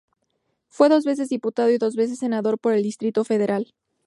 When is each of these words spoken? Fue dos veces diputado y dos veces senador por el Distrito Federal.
Fue 0.67 0.89
dos 0.89 1.05
veces 1.05 1.29
diputado 1.29 1.69
y 1.69 1.77
dos 1.77 1.95
veces 1.95 2.17
senador 2.17 2.57
por 2.57 2.73
el 2.73 2.81
Distrito 2.81 3.23
Federal. 3.23 3.71